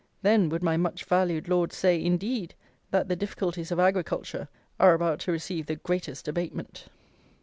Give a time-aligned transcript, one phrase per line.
[0.23, 2.55] Then would my much valued Lord say, indeed,
[2.89, 4.47] that the 'difficulties' of agriculture
[4.79, 6.87] are about to receive the 'greatest abatement!'"